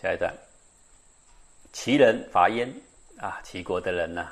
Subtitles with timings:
[0.00, 0.32] 下一段，
[1.72, 2.72] 齐人伐燕
[3.18, 4.28] 啊，齐国的人呢，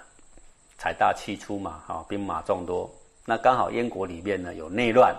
[0.79, 2.89] 财大气粗嘛，哈，兵马众多。
[3.25, 5.13] 那刚好燕国里面呢有内乱，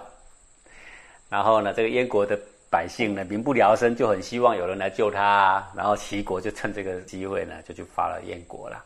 [1.29, 2.39] 然后呢，这个燕国的
[2.69, 5.61] 百姓呢民不聊生，就很希望有人来救他。
[5.75, 8.81] 然后齐国就趁这个机会呢，就去发了燕国了。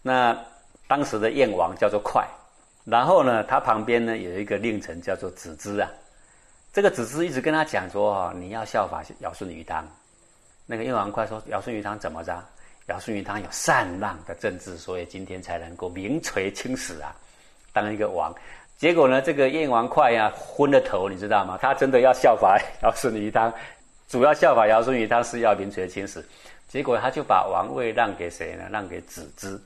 [0.00, 0.34] 那
[0.86, 2.26] 当时的燕王叫做快，
[2.86, 5.90] 然后呢，他旁边呢有一个令臣叫做子之啊。
[6.72, 9.86] 这个子之一直跟他讲说：“哈，你要效法尧舜禹汤。”
[10.70, 12.44] 那个燕王快说：“尧舜禹汤怎么着？
[12.88, 17.16] 尧舜禹汤有禅让的政治，所以今天才能够名垂青史啊。”
[17.72, 18.34] 当一个王，
[18.76, 21.58] 结果呢，这个燕王哙呀昏了头，你知道吗？
[21.58, 23.50] 他真的要效法尧舜禹汤，
[24.08, 26.22] 主要效法尧舜禹汤是要名垂青史，
[26.68, 28.64] 结果他就把王位让给谁呢？
[28.70, 29.58] 让给子之。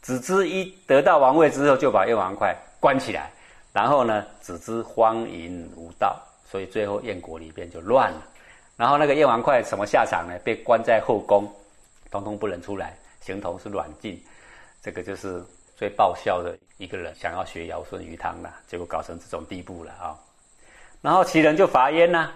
[0.00, 3.32] 子之一得到王位之后，就把燕王哙关起来，
[3.72, 6.16] 然后呢，子之荒淫无道，
[6.48, 8.22] 所以最后燕国里边就乱了。
[8.80, 10.32] 然后那个燕王哙什么下场呢？
[10.42, 11.46] 被关在后宫，
[12.10, 14.18] 通通不能出来，形同是软禁。
[14.80, 15.44] 这个就是。
[15.80, 20.12] 最爆笑的一个人想要学尧舜禹汤了，结果搞成这种地步了啊！
[21.00, 22.30] 然后齐人就伐燕呐，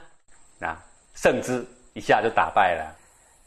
[0.61, 0.83] 啊，
[1.15, 2.97] 胜之一下就打败了。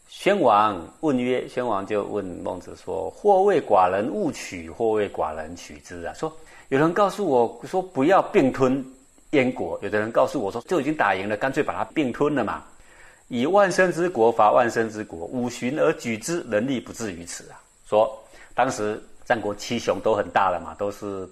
[0.08, 6.32] 宣王问曰：“宣王就问孟子说：‘或谓寡人勿取，或谓寡人取之啊？’说
[6.70, 8.86] 有人告诉我说不要并吞
[9.32, 12.64] 燕国，有的人告诉我说就已经打赢了，干脆把它并吞了嘛。
[13.28, 17.59] 以万乘之国伐万乘之国，五旬而举之，能力不至于此啊！
[17.88, 18.17] 说
[18.53, 19.02] 当时。
[19.28, 21.28] 战国七雄都很大了嘛，都是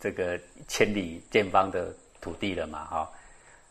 [0.00, 3.10] 这个千里见方的土地了嘛，哈。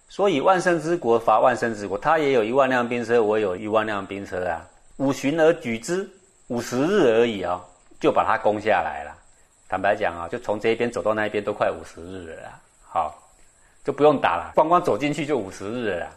[0.08, 4.62] 所以万乘之国伐万乘之国，他也有一万辆兵车，我有一万辆兵车啊。
[4.98, 6.08] 五旬而举之，
[6.50, 7.60] 五十日而已啊，
[8.00, 9.18] 就把它攻下来了。
[9.68, 13.20] 坦白讲啊，就从这一边走到那一边都快五十日了，好，
[13.84, 16.08] 就不用打了，光光走进去就五十日了。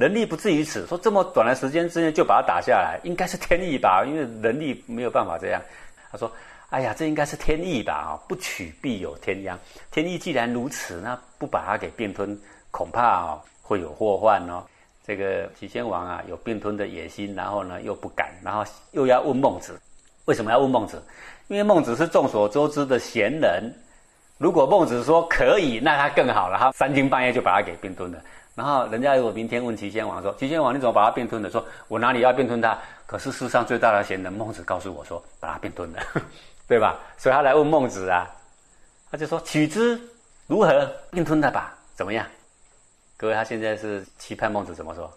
[0.00, 4.02] 能力不至于此，说这么短的时间之内就把它打下来，应该是天意吧？
[4.06, 5.62] 因为能力没有办法这样。
[6.10, 6.32] 他说。
[6.70, 7.92] 哎呀，这应该是天意吧？
[7.94, 9.58] 啊，不取必有天殃。
[9.90, 12.38] 天意既然如此，那不把它给并吞，
[12.70, 14.62] 恐怕啊会有祸患哦。
[15.04, 19.80] 这个齐宣王啊，有并吞的野心，然后呢又不敢，然后又要问孟子，
[20.26, 21.02] 为什么要问孟子？
[21.48, 23.74] 因为孟子是众所周知的贤人。
[24.38, 28.22] 如果孟子说可以，那他更好了，他三更半夜就把它给并吞了。
[28.60, 32.78] 然后人家如果明天问齐宣王说：“齐宣王，你怎么把它并吞的？”说：“我哪里要并吞它？
[33.06, 35.98] 可是世上最大的贤人孟子告诉我说，把它并吞了。
[36.68, 36.98] ”对吧？
[37.16, 38.28] 所以他来问孟子啊，
[39.10, 39.98] 他就说：“取之
[40.46, 40.92] 如何？
[41.10, 41.74] 并吞的吧？
[41.94, 42.26] 怎么样？”
[43.16, 45.10] 各位，他现在是期盼孟子怎么说？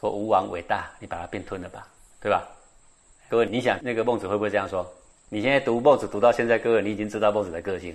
[0.00, 1.86] 说吴王伟大，你把他并吞了吧？
[2.22, 2.42] 对吧？
[3.28, 4.90] 各位，你想那个孟子会不会这样说？
[5.28, 7.94] 你现在读孟子读到现在，各位你已经知道孟子的个性，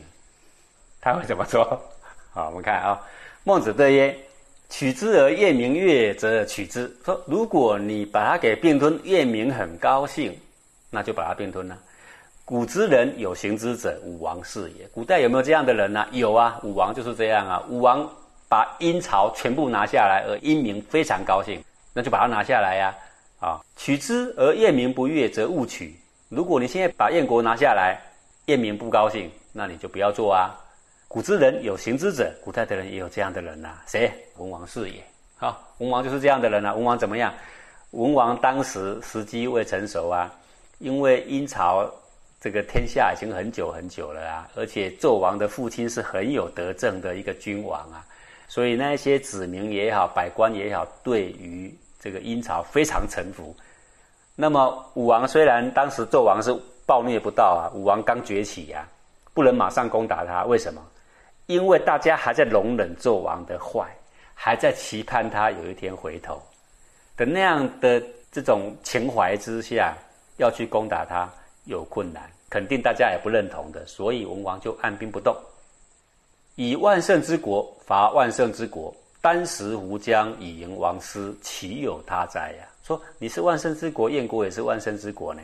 [1.02, 1.82] 他会怎么说？
[2.32, 3.02] 好，我们看啊，
[3.46, 4.18] 孟子对曰
[4.70, 10.38] ：“取之而夜明悦，则取之。”说如果你把它给并吞，夜明很高兴，
[10.90, 11.78] 那就把它并吞了。
[12.44, 14.88] 古之人有行之者，武王是也。
[14.94, 16.06] 古代有没有这样的人呢？
[16.12, 17.64] 有啊，武王就是这样啊。
[17.70, 18.08] 武王
[18.48, 22.96] 把殷朝全部拿下来，而殷民非常高兴，那就把它拿下来呀。
[23.40, 25.96] 啊，取之而燕民不悦，则勿取。
[26.30, 28.00] 如果你现在把燕国拿下来，
[28.46, 30.56] 燕民不高兴，那你就不要做啊。
[31.08, 33.78] 古之人有行之者，古代的人也有这样的人呐。
[33.88, 34.12] 谁？
[34.38, 35.04] 文王是也。
[35.38, 36.74] 好，文王就是这样的人啊。
[36.74, 37.34] 文王怎么样？
[37.92, 40.32] 文王当时时机未成熟啊，
[40.80, 41.90] 因为殷朝。
[42.42, 48.06] 这个天下已经很久很久了啊，而且纣王的父亲是很有德政的一个君王啊，
[48.48, 53.56] 所以那些子民也好，百官也好，对于这个殷朝非常臣服。
[54.36, 56.56] 那么武王虽然当时纣王是
[56.86, 58.88] 暴虐不到啊，武王刚崛起呀，
[59.34, 60.80] 不能马上攻打他，为什么？
[61.48, 63.88] 因为大家还在容忍纣王的坏，
[64.34, 66.42] 还在期盼他有一天回头
[67.16, 68.02] 的那样的
[68.32, 69.96] 这种情怀之下，
[70.38, 71.30] 要去攻打他
[71.66, 72.24] 有困难。
[72.50, 75.36] 肯定大家也不认同的，所以文王就按兵不动，
[76.56, 82.68] 以万乘之国伐万乘之国，单食胡将以迎王师，岂有他哉呀？
[82.84, 85.42] 说你是万乘之国，燕国也是万乘之国呢，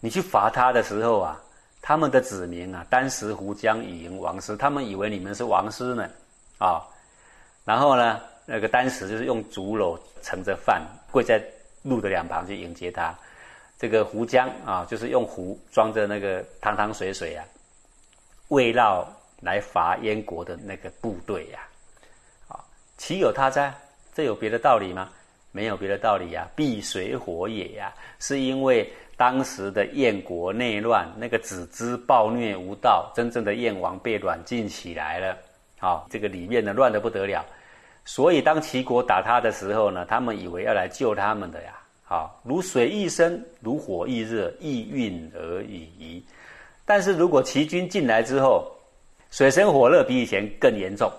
[0.00, 1.42] 你去伐他的时候啊，
[1.86, 6.10] 他们的子民啊，单食胡将以迎王师，他们以为你们是王师呢，
[6.58, 6.82] 啊，
[7.64, 11.40] 然后呢，那个单食就是用竹篓盛着饭，跪在
[11.84, 13.16] 路的两旁去迎接他。
[13.78, 17.44] 这个壶浆啊，就是用壶装着那个汤汤水水啊，
[18.48, 19.06] 围绕
[19.40, 21.60] 来伐燕国的那个部队呀，
[22.48, 22.58] 啊，
[22.98, 23.72] 岂有他哉？
[24.12, 25.08] 这有别的道理吗？
[25.56, 28.86] 没有别的道理呀，避水火也呀，是因为
[29.16, 35.38] 当时的燕国内乱，那个子之暴虐无道，真正的燕王被软禁起来了，
[35.78, 37.42] 好，这个里面呢乱得不得了，
[38.04, 41.72] 所以当齐国打他的时候呢，他们以为要来救他们的呀。
[42.04, 46.22] 好，如水易生，如火易热，易运而已。
[46.84, 48.70] 但是如果齐军进来之后，
[49.30, 51.10] 水深火热比以前更严重，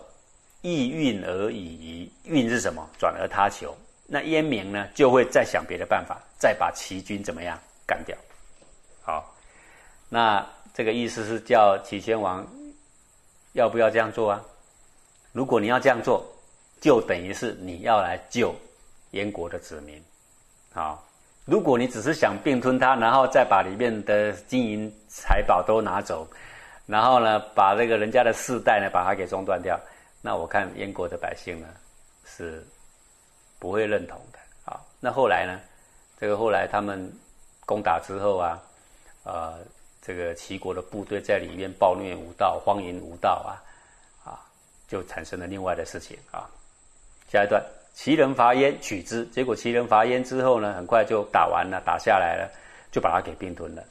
[0.61, 2.09] 易运而已。
[2.23, 2.87] 运是什么？
[2.99, 3.75] 转而他求。
[4.09, 8.17] 那燕明呢，就会再想别的办法，再把齐军怎么样干掉？
[9.01, 9.35] 好，
[10.07, 12.47] 那这个意思是叫齐宣王
[13.51, 14.41] 要不要这样做啊？
[15.33, 16.25] 如果你要这样做，
[16.79, 18.55] 就等于是你要来救
[19.11, 20.01] 燕国的子民。
[20.71, 21.05] 好，
[21.43, 26.25] 如果你只是想并吞它，然后再把里面的金银财宝都拿走，
[26.85, 29.77] 然后呢，把这个人家的世代呢，把它给中断掉，
[30.21, 31.67] 那我看燕国的百姓呢
[32.23, 32.65] 是。
[33.59, 34.79] 不会认同的啊。
[34.99, 35.59] 那后来呢？
[36.19, 37.13] 这个后来他们
[37.63, 38.59] 攻打之后啊，
[39.23, 39.59] 呃，
[40.01, 43.61] 这个齐国的部队在里面暴虐无道、荒淫无道啊，
[44.25, 44.41] 啊，
[44.87, 46.49] 就产生了另外的事情啊。
[47.31, 47.63] 下一段，
[47.93, 49.23] 齐人伐燕，取之。
[49.27, 52.49] 结果齐人伐燕之后呢，很快就打完了，打下来了，
[52.91, 53.83] 就把它给并吞了。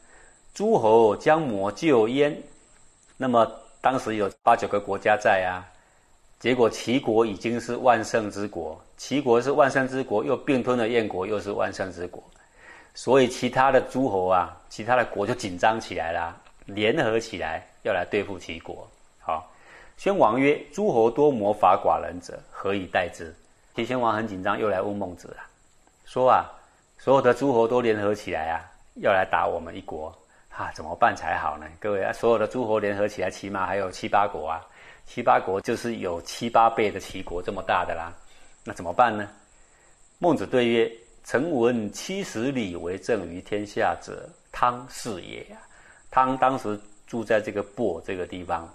[0.52, 2.36] 诸侯将抹救燕，
[3.16, 3.48] 那么
[3.80, 5.62] 当时有八九个国家在啊。
[6.40, 12.22] 结果齐国已经是万圣之国，齐国是万山之国，又并吞了燕国，又是万山之国，
[12.94, 16.34] 所以其他的诸侯啊，其他的国就紧张起来了，
[16.64, 18.88] 联合起来要来对付齐国。
[19.20, 19.50] 好，
[19.96, 23.34] 宣王曰：“诸侯多谋伐寡人者，何以待之？”
[23.76, 25.36] 齐宣王很紧张，又来问孟子了，
[26.06, 26.46] 说啊，
[26.96, 28.64] 所有的诸侯都联合起来啊，
[29.02, 30.10] 要来打我们一国，
[30.48, 31.66] 啊，怎么办才好呢？
[31.78, 34.64] 各位啊，所有的诸侯联合起来，起码还有七八国啊。
[35.04, 38.12] 七八国就是有七八倍的齐国这么大的啦，
[38.68, 39.30] 那怎么办呢？
[40.18, 40.90] 孟子对曰
[41.24, 45.46] ：“臣闻七十里为政于天下者，汤是也。
[46.10, 46.76] 汤当时
[47.06, 48.68] 住在这个亳这个地方，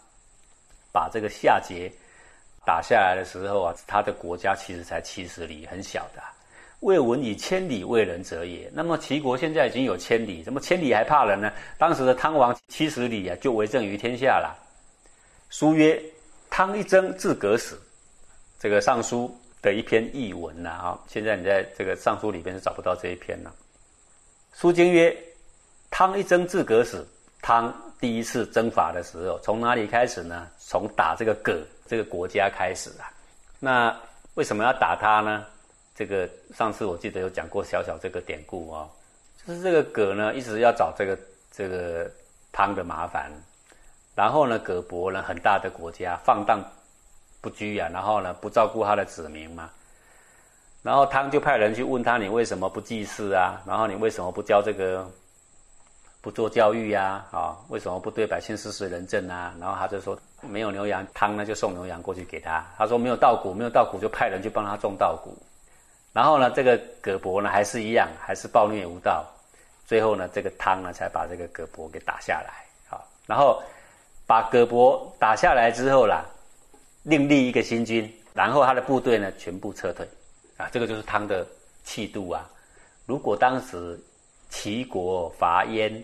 [0.94, 1.92] 把这个夏桀
[2.66, 6.24] 打下来的时候啊，他的国家其实才七十里，很小的。
[6.80, 8.72] 未闻以千里为人者也。
[8.74, 11.52] 那么齐国现在已经有千里，怎么千里还怕人呢？
[11.78, 14.58] 当时的汤王七十里啊，就为政于天下了。
[15.50, 16.02] 书曰。”
[16.54, 17.82] 汤一征自革死，
[18.60, 23.54] 这个尚书的一篇译文呐啊，现在你在这个尚书里边是找不到这一篇了。
[24.54, 25.16] 书经曰：
[25.90, 27.08] 汤一征自革死。
[27.44, 30.48] 汤第一次征伐的时候，从哪里开始呢？
[30.60, 33.10] 从打这个葛这个国家开始啊。
[33.60, 33.96] 那
[34.36, 35.46] 为什么要打他呢？
[35.96, 38.90] 这个上次我记得有讲过小小这个典故哦，
[39.46, 41.18] 就是这个葛呢一直要找这个
[41.52, 42.10] 这个
[42.52, 43.32] 汤的麻烦。
[44.16, 46.64] 然后呢，葛伯呢，很大的国家，放荡
[47.42, 49.70] 不拘啊，然后呢，不照顾他的子民嘛。
[50.84, 53.62] 然后汤就派人去问他：“你为什么不祭祀啊？
[53.66, 55.06] 然后你为什么不教这个，
[56.22, 57.26] 不做教育呀？
[57.32, 62.66] 啊，为什么不对百姓实施仁政啊？”然后他就说：“没有牛羊。”汤呢就送牛羊过去给他。
[62.78, 65.36] 他说：“没有稻谷，没有稻谷，就派人去帮他种稻谷。”
[66.14, 69.26] 然后呢，这个葛伯呢还是一样，还是暴虐无道。
[69.86, 72.66] 最后呢，这个汤呢才把这个葛伯给打下来。
[72.88, 73.62] 好，然后。
[74.28, 76.24] 把葛伯打下来之后啦，
[77.04, 80.08] 另立一个新军，然后他的部队呢全部撤退，
[80.58, 81.46] 啊，这个就是汤的
[81.84, 82.48] 气度啊。
[83.06, 84.00] 如果当时
[84.50, 86.04] 齐国伐燕，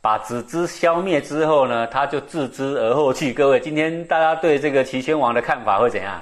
[0.00, 3.32] 把子之消灭之后呢，他就自知而后去。
[3.32, 6.20] 各位，今天大家对这个齐宣王的看法会怎样？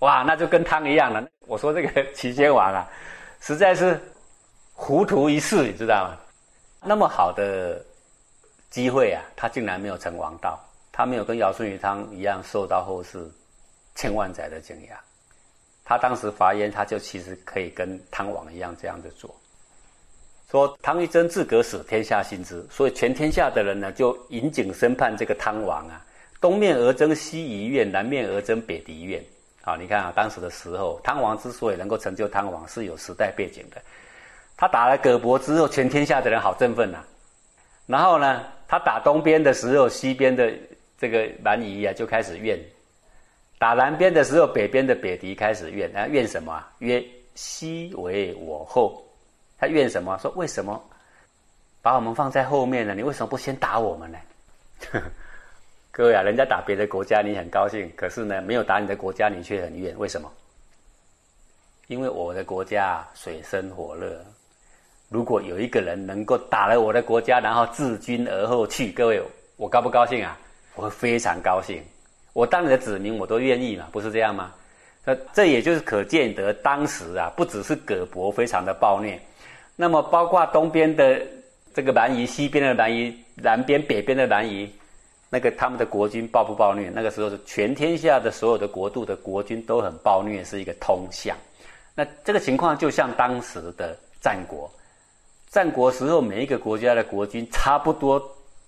[0.00, 1.24] 哇，那就跟汤一样了。
[1.46, 2.88] 我说这个齐宣王啊，
[3.40, 4.00] 实在是
[4.74, 6.18] 糊涂一世，你知道吗？
[6.84, 7.80] 那么好的
[8.70, 10.58] 机会啊，他竟然没有成王道。
[10.90, 13.30] 他没有跟尧舜禹汤一样受到后世
[13.94, 14.98] 千万载的敬仰。
[15.84, 19.34] 他当时伐燕，他就其实可以跟汤王一样这样子做。
[20.50, 22.64] 说汤一征自革死，天下心知。
[22.70, 26.04] 所以全天下的人呢，就引颈审判这个汤王啊。
[26.40, 29.22] 东面而争西夷怨，南面而争北狄怨。
[29.62, 33.80] 啊，你看啊，当时的时候，汤王之所以能够成就汤王，是有时代背景的。
[34.56, 37.04] 他打了葛伯之后，全天下的人好振奋呐。
[37.86, 40.52] 然后呢，他打东边的时候，西边的。
[40.98, 42.56] 这个蛮夷啊，就开始怨，
[43.62, 46.60] 打南边的时候，北边的北狄开始怨，啊怨什么？
[46.80, 47.00] 曰
[47.36, 49.00] 西为我后，
[49.56, 50.18] 他怨什么？
[50.18, 50.82] 说为什么
[51.80, 52.92] 把我们放在后面呢？
[52.92, 54.18] 你为什么不先打我们呢？
[55.92, 60.28] 各位啊，人家打别的国家你很高兴，可是呢，没有打你的国家你却很怨，为什么？
[61.86, 64.20] 因为我的国家水深火热，
[65.08, 69.22] 如果有一个人能够打了我的国家，然后自军而后去，各位
[69.56, 70.36] 我高不高兴啊？
[70.74, 71.80] 我会非常高兴，
[72.32, 74.52] 我当你的子民，我都愿意嘛，不是这样吗？
[75.04, 79.20] 那这也就是可见得当时啊，不只是葛伯非常的暴虐，
[79.74, 81.20] 那么包括东边的
[81.74, 84.72] 这个蛮夷，西边的蛮夷，南边北边的蛮夷，
[85.28, 86.88] 那个他们的国君暴不暴虐？
[86.90, 91.36] 那个时候是全天下的所有的国度的国君都很暴虐，是一个通向。
[91.94, 94.70] 那这个情况就像当时的战国。
[95.50, 98.22] 战国时候，每一个国家的国君差不多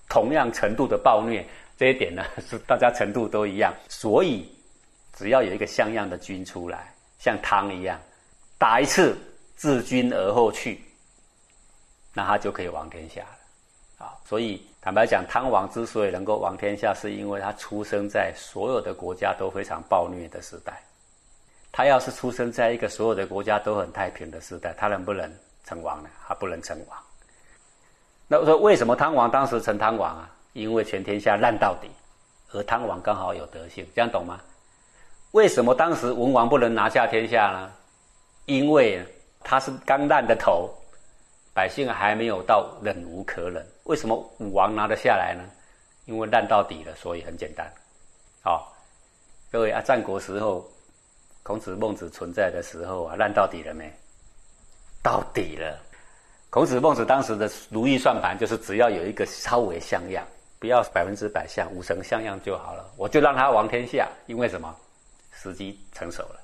[0.08, 3.74] 同样程度的暴虐，这一点呢 是大家程度都一样。
[3.88, 4.50] 所以，
[5.14, 7.98] 只要有一个像样的君出来，像汤一样，
[8.58, 9.16] 打一次
[9.56, 10.80] 自君而后去，
[12.12, 14.06] 那他就可以王天下了。
[14.06, 20.82] 啊，所以坦白讲，汤王之所以能够王天下，是因为他出生在所有的国家都非常暴虐的时代。
[21.72, 25.30] 他要是出生在一个所有的国家都很太平的时代，他能不能？
[25.66, 26.10] 成王呢？
[26.28, 26.98] 他不能成王。
[28.28, 30.30] 那我说为什么汤王当时成汤王啊？
[30.54, 31.88] 因为全天下烂到底，
[32.52, 34.40] 而汤王刚好有德性，这样懂吗？
[35.32, 37.70] 为什么当时文王不能拿下天下呢？
[38.46, 39.04] 因为
[39.40, 40.70] 他是刚烂的头，
[41.52, 43.66] 百姓还没有到忍无可忍。
[43.84, 45.42] 为什么武王拿得下来呢？
[46.04, 47.68] 因为烂到底了，所以很简单。
[48.42, 48.72] 好，
[49.50, 50.70] 各位啊，战国时候，
[51.42, 53.92] 孔子孟子存在的时候啊，烂到底了没？
[55.02, 55.78] 到底了，
[56.48, 60.24] 孔子孟子当时的如意算盘就是只要有一个稍微像样，
[60.64, 64.08] 不要百分之百像，五成像样就好了，我就让他王天下。
[64.24, 64.74] 因为什么？
[65.30, 66.40] 时机成熟了。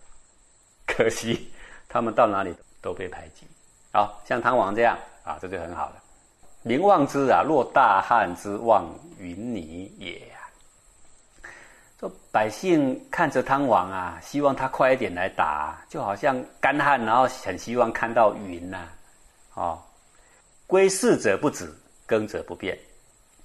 [0.87, 1.51] 可惜
[1.89, 3.47] 他们到哪里都被排挤。
[3.95, 6.03] 好像汤王这样啊，这就很好了。
[6.63, 10.21] 民望之啊，若大旱之望云霓也。
[11.99, 18.87] 说百姓看着汤王啊，希望他快一点来打，就好像干旱，然后很希望看到云呐，
[19.55, 19.83] 哦，
[20.67, 21.75] 归逝者不止，
[22.05, 22.79] 耕者不变。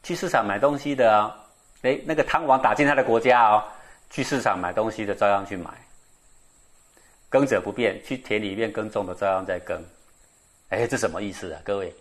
[0.06, 1.36] 去市场买东西的啊，
[1.82, 3.64] 哎，那个汤王打进他的国家哦，
[4.12, 5.72] 去市场买东西的照样去买。
[7.28, 9.84] 耕者不变，去田里面耕种的照样在耕。
[10.70, 11.60] 哎，这什么意思啊？
[11.64, 11.92] 各位，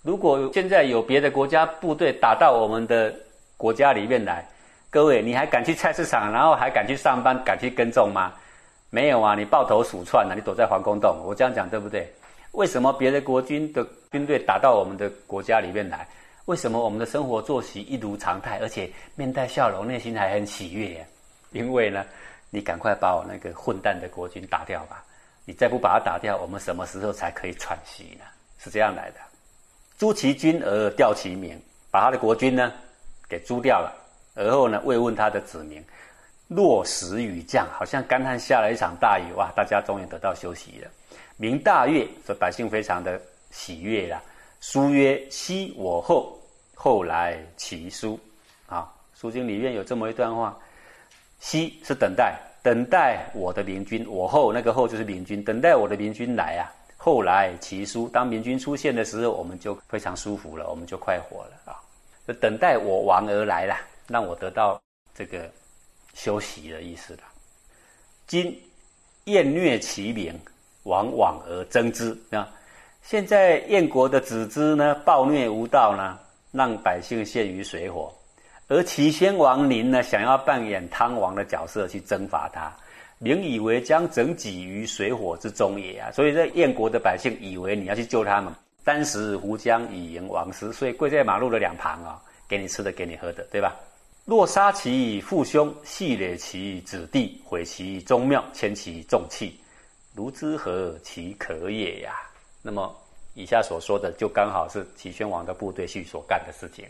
[0.00, 3.14] 如果现在有别的国家部队打到我们的
[3.58, 4.42] 国家里面来。
[4.88, 8.32] 各位，你还敢去菜市场，然后还敢去上班，敢去耕种吗？
[8.88, 11.14] 没有啊，你抱头鼠窜啊，你躲在防空洞。
[11.26, 12.10] 我这样讲对不对？
[12.52, 16.08] 为什么别的国军的军队打到我们的国家里面来？
[16.46, 21.06] 为什么我们的生活作息一如常态，而且面带笑容，内心还很喜悦？
[21.52, 22.04] 因为呢，
[22.48, 25.04] 你赶快把我那个混蛋的国君打掉吧！
[25.44, 28.24] 你再不把他打掉，我们什么时候才可以喘息呢？
[28.58, 29.16] 是这样来的。
[29.98, 32.72] 诛其君而吊其名，把他的国君呢
[33.28, 33.92] 给诛掉了。
[34.34, 35.84] 而后呢，慰问他的子民，
[36.48, 39.50] 落石雨降，好像干旱下了一场大雨，哇！
[39.54, 40.90] 大家终于得到休息了。
[41.36, 43.20] 明大悦，说百姓非常的
[43.50, 44.22] 喜悦啦。
[44.60, 46.38] 书曰：“昔我后，
[46.74, 48.18] 后来其书。”
[48.66, 50.56] 啊，《书经》里面有这么一段话
[51.40, 56.70] ：“昔是等待，等待我的明君；我后那个后就是明君，等待我的明君来啊。
[56.96, 61.80] 后来其书，当明君出现的时候，我们就非常舒服了，我们就快活了啊。
[62.28, 63.76] 就等待我王而来了。”
[64.10, 64.82] 让我得到
[65.14, 65.48] 这个
[66.14, 67.20] 休息的意思了。
[68.26, 68.60] 今
[69.26, 70.36] 燕虐其民，
[70.82, 72.52] 往往而争之啊！
[73.02, 76.18] 现在燕国的子之呢，暴虐无道呢，
[76.52, 78.12] 让百姓陷于水火。
[78.68, 82.72] 而齐宣王您呢，想要扮演汤王的角色去征伐他，
[83.18, 86.10] 明以为将整己于水火之中也啊！
[86.12, 88.54] 所以这燕国的百姓以为你要去救他们，
[88.84, 93.74] 当时胡将以迎王师，所以跪在马路的两旁啊，给你吃的，给你喝的，对吧？
[94.24, 99.58] 若杀其父兄，系列其子弟，毁其宗庙，迁其重器，
[100.14, 102.12] 如之何其可也呀？
[102.62, 102.94] 那么
[103.34, 106.86] 以下所说的，就刚好是齐宣王的部队去所干的事情，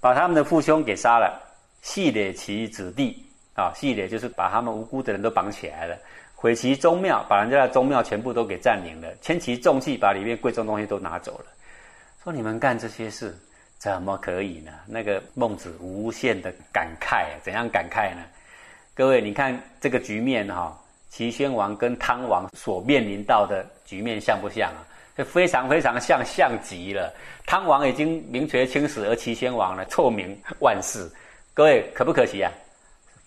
[0.00, 1.40] 把他们的父兄给杀了，
[1.82, 3.24] 系列其子弟
[3.54, 5.96] 啊，系列就是把他们无辜的人都绑起来了，
[6.34, 11.46] 毁其宗庙，把人家的宗庙全部都给占领了，迁其重器，把里面贵重东西都拿走了。
[12.22, 13.36] 说你们干这些事。
[13.78, 14.72] 怎么可以呢？
[14.86, 18.22] 那个孟子无限的感慨，怎样感慨呢？
[18.94, 20.76] 各位，你看这个局面哈，
[21.10, 24.84] 齐宣王跟汤王所面临到的局面像不像啊？
[25.16, 27.10] 这非常非常像，像极了。
[27.46, 31.10] 汤王已经名垂青史，而齐宣王呢，臭名万世。
[31.54, 32.52] 各位可不可惜啊？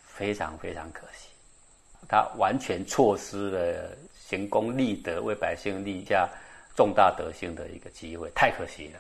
[0.05, 1.29] 非常非常可惜，
[2.07, 6.29] 他完全错失了行功立德、为百姓立下
[6.75, 9.00] 重大德行的一个机会，太可惜了。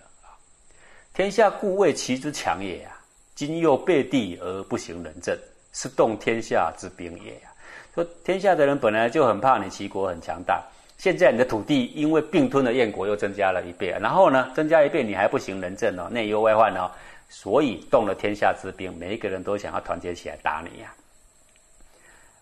[1.13, 2.97] 天下故谓其之强也啊！
[3.35, 5.37] 今又背地而不行仁政，
[5.73, 7.51] 是动天下之兵也呀！
[7.99, 10.63] 说天下的人本来就很怕你齐国很强大，
[10.97, 16.89] 现在你的土地因为并吞了燕国又增加了一倍，然后呢增加一倍你还不行仁政哦，内忧外患哦，
[17.27, 20.93] 所以动了天下之兵，每一个人都想要团结起来打你呀！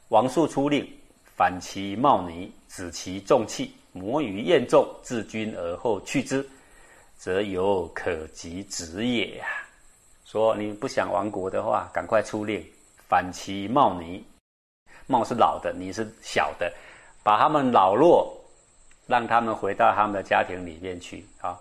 [0.09, 0.87] 王树出令，
[1.35, 6.47] 反其茂尼，止其重器，摩于燕众，自军而后去之。
[7.17, 9.47] 则有可及之也呀！
[10.23, 12.63] 说你不想亡国的话，赶快出令
[13.09, 14.23] 反其茂尼。
[15.07, 16.71] 茂是老的，你是小的，
[17.23, 18.31] 把他们老弱
[19.07, 21.57] 让他们回到他们的家庭里面去啊，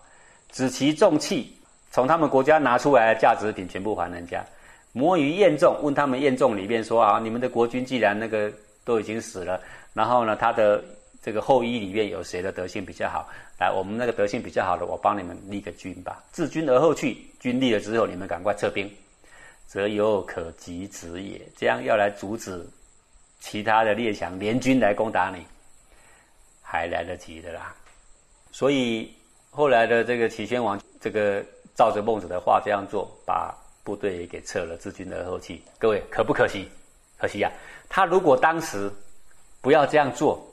[0.51, 1.57] 止其重器，
[1.91, 4.45] 从他们国家拿出来的价值品全部还人家。
[4.93, 8.51] 摩于验众，问他们验众里面说啊，你们的国君既然那个
[8.85, 9.61] 都已经死了，
[9.93, 10.83] 然后呢，他的
[11.23, 13.29] 这个后裔里面有谁的德性比较好？
[13.61, 16.23] 来，我们那个德性比较好的，我帮你们立个军吧。
[16.33, 18.91] 自军而后去，军立了之后，你们赶快撤兵，
[19.67, 21.41] 则有可及止也。
[21.57, 22.67] 这样要来阻止
[23.41, 25.47] 其他的列强联军来攻打你，
[26.63, 27.75] 还来得及的啦。
[28.51, 29.15] 所以
[29.51, 33.55] 后来的这个齐宣王，这个照着孟子的话这样做，把。
[33.87, 35.63] 部队给撤了，自军而后弃。
[35.79, 36.69] 各位可不可惜？
[37.17, 37.49] 可惜呀！
[37.89, 38.91] 他如果当时
[39.61, 40.45] 不要这样做，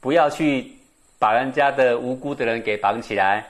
[0.00, 0.72] 不要去
[1.18, 3.46] 把人家的无辜的人给绑起来，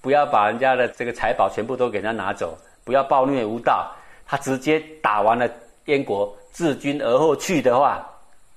[0.00, 3.94] 不要把人家的这个财宝全部都给他拿走，不要暴虐无道，
[4.26, 5.48] 他直接打完了
[5.84, 8.08] 燕国，自君而后去的话，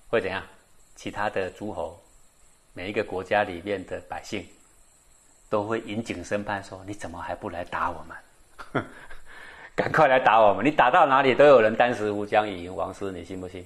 [0.09, 0.41] 会怎样？
[0.95, 1.99] 其他的诸侯，
[2.73, 4.45] 每一个国家里面的百姓，
[5.49, 8.85] 都会引颈审判，说你怎么还不来打我们？
[9.75, 10.63] 赶快来打我们！
[10.63, 13.65] 你打到哪里都有人单食无将以迎王师，你信不信？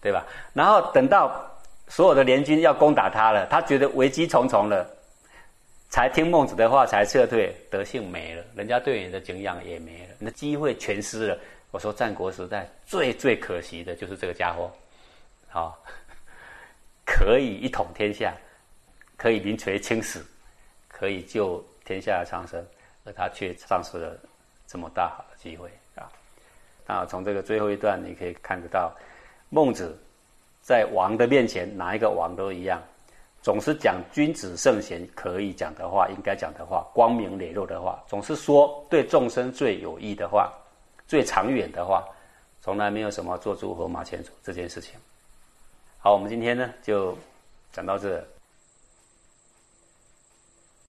[0.00, 0.24] 对吧？
[0.54, 1.46] 然后等到
[1.88, 4.88] 所有的联军要攻打他了，他觉得危机重重了，
[5.90, 11.38] 才听孟子的话，才撤退，德性没了，人家对你的敬仰也没了，你的机会全失了。
[11.74, 14.70] 我说战国时代最最可惜的就是这个家伙，
[15.48, 15.76] 好，
[17.04, 18.32] 可以一统天下，
[19.16, 20.24] 可以名垂青史，
[20.86, 22.64] 可以救天下的苍生，
[23.02, 24.16] 而他却丧失了。
[24.68, 26.06] 这么大好的机会啊！
[26.86, 28.94] 那从这个最后一段，你可以看得到，
[29.50, 29.98] 孟子
[30.62, 32.80] 在王的面前，哪一个王都一样，
[33.42, 40.52] 总是讲君子圣贤可以讲的话，应该讲的话，光明磊落的话，总是说对众生最有益的话，
[41.14, 42.04] 最长远的话，
[42.60, 44.98] 从来没有什么做诸侯马前卒这件事情。
[45.96, 47.16] 好，我们今天呢就
[47.70, 48.20] 讲到这。